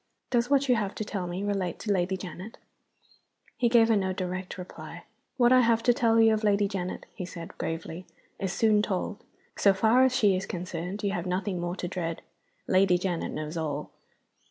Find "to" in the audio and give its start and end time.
0.95-1.05, 1.81-1.91, 5.83-5.93, 11.75-11.87